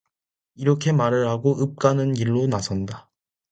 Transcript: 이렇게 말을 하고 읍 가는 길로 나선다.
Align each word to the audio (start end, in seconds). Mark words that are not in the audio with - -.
이렇게 0.55 0.91
말을 0.93 1.27
하고 1.27 1.55
읍 1.61 1.75
가는 1.75 2.11
길로 2.15 2.47
나선다. 2.47 3.11